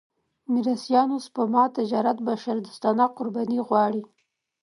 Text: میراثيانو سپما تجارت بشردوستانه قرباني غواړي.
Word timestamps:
میراثيانو 0.51 1.17
سپما 1.25 1.63
تجارت 1.77 2.17
بشردوستانه 2.27 3.05
قرباني 3.17 3.59
غواړي. 3.67 4.01